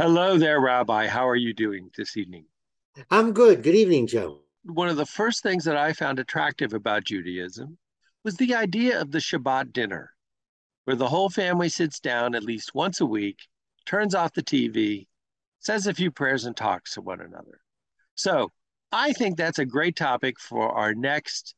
[0.00, 1.08] Hello there, Rabbi.
[1.08, 2.46] How are you doing this evening?
[3.10, 3.62] I'm good.
[3.62, 4.40] Good evening, Joe.
[4.64, 7.76] One of the first things that I found attractive about Judaism
[8.24, 10.14] was the idea of the Shabbat dinner,
[10.84, 13.40] where the whole family sits down at least once a week,
[13.84, 15.06] turns off the TV,
[15.58, 17.60] says a few prayers, and talks to one another.
[18.14, 18.50] So
[18.92, 21.54] I think that's a great topic for our next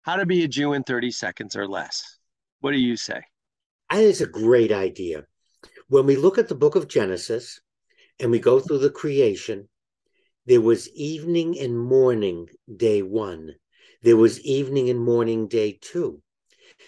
[0.00, 2.16] How to Be a Jew in 30 Seconds or Less.
[2.60, 3.20] What do you say?
[3.90, 5.26] I think it's a great idea.
[5.88, 7.60] When we look at the book of Genesis,
[8.22, 9.68] and we go through the creation,
[10.46, 13.56] there was evening and morning day one.
[14.02, 16.22] There was evening and morning day two.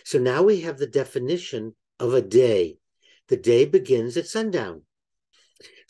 [0.05, 2.79] So now we have the definition of a day.
[3.29, 4.83] The day begins at sundown.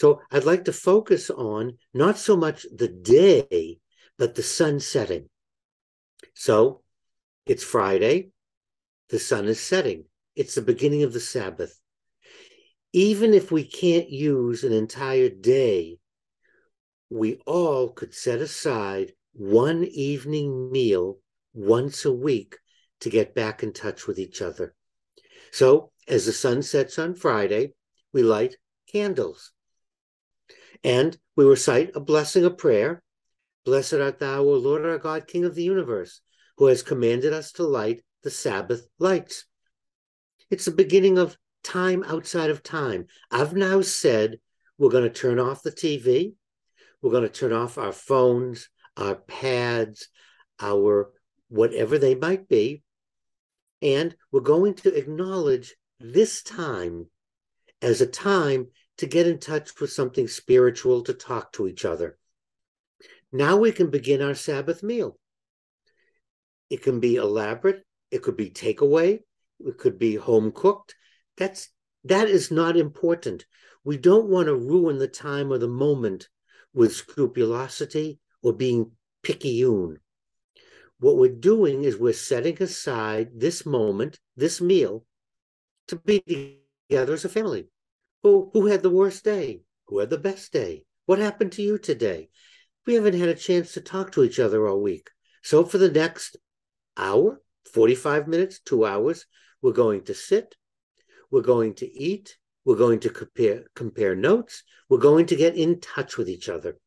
[0.01, 3.79] So I'd like to focus on not so much the day,
[4.17, 5.29] but the sun setting.
[6.33, 6.83] So
[7.45, 8.31] it's Friday,
[9.11, 10.05] the sun is setting.
[10.37, 11.79] It's the beginning of the Sabbath
[12.95, 15.98] even if we can't use an entire day,
[17.11, 21.19] we all could set aside one evening meal
[21.53, 22.56] once a week
[23.00, 24.77] to get back in touch with each other.
[25.50, 27.72] So, as the sun sets on Friday,
[28.12, 28.59] we light
[28.92, 29.50] candles.
[30.84, 33.03] And we recite a blessing, a prayer.
[33.65, 36.20] Blessed art thou, O Lord our God, King of the universe,
[36.59, 39.47] who has commanded us to light the Sabbath lights.
[40.48, 43.07] It's the beginning of time outside of time.
[43.31, 44.39] I've now said
[44.79, 46.34] we're going to turn off the TV,
[47.03, 50.09] we're going to turn off our phones, our pads,
[50.61, 51.11] our
[51.48, 52.83] whatever they might be,
[53.83, 57.06] and we're going to acknowledge this time
[57.83, 58.69] as a time
[58.99, 62.17] to get in touch with something spiritual, to talk to each other.
[63.33, 65.19] Now we can begin our Sabbath meal.
[66.71, 69.21] It can be elaborate, it could be takeaway,
[69.61, 70.95] it could be home cooked,
[71.37, 71.69] that's
[72.05, 73.47] that is not important.
[73.85, 76.29] We don't want to ruin the time or the moment
[76.73, 79.99] with scrupulosity or being picayune.
[81.00, 85.05] What we're doing is we're setting aside this moment, this meal,
[85.89, 86.21] to be
[86.89, 87.69] together as a family.
[88.23, 89.62] Who, who had the worst day?
[89.87, 90.84] Who had the best day?
[91.06, 92.31] What happened to you today?
[92.87, 95.11] We haven't had a chance to talk to each other all week.
[95.43, 96.37] So for the next
[96.97, 97.41] hour,
[97.73, 99.27] 45 minutes, two hours,
[99.61, 100.55] we're going to sit,
[101.34, 102.39] we're going to eat.
[102.65, 104.62] We're going to compare, compare notes.
[104.89, 106.78] We're going to get in touch with each other.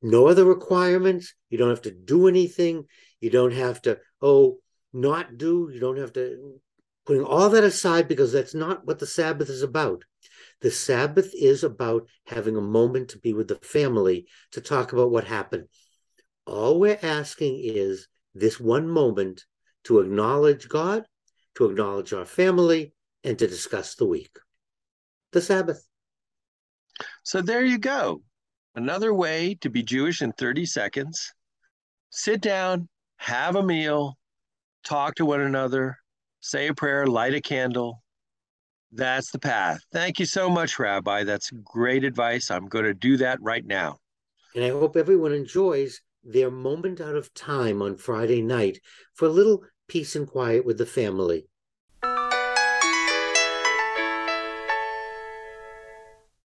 [0.00, 1.34] No other requirements.
[1.50, 2.84] You don't have to do anything.
[3.20, 4.58] You don't have to, oh,
[4.92, 5.68] not do.
[5.72, 6.60] You don't have to,
[7.04, 10.04] putting all that aside because that's not what the Sabbath is about.
[10.60, 15.10] The Sabbath is about having a moment to be with the family to talk about
[15.10, 15.66] what happened.
[16.46, 19.44] All we're asking is this one moment
[19.84, 21.04] to acknowledge God,
[21.56, 22.92] to acknowledge our family,
[23.24, 24.36] and to discuss the week,
[25.32, 25.86] the Sabbath.
[27.24, 28.22] So there you go.
[28.74, 31.32] Another way to be Jewish in 30 seconds.
[32.10, 34.16] Sit down, have a meal,
[34.84, 35.96] talk to one another,
[36.40, 38.02] say a prayer, light a candle.
[38.92, 39.80] That's the path.
[39.92, 41.24] Thank you so much, Rabbi.
[41.24, 42.50] That's great advice.
[42.50, 43.98] I'm going to do that right now.
[44.54, 48.80] And I hope everyone enjoys their moment out of time on Friday night
[49.14, 51.46] for a little peace and quiet with the family.